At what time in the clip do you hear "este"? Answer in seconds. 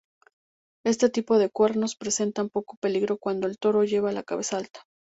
0.83-1.11